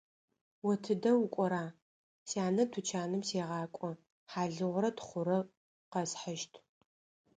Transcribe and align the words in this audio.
О 0.69 0.71
тыдэ 0.83 1.11
укӀора?– 1.23 1.65
Сянэ 2.29 2.63
тучаным 2.71 3.21
сегъакӀо; 3.29 3.89
хьалыгъурэ 4.31 4.89
тхъурэ 4.97 5.39
къэсхьыщт. 5.91 6.53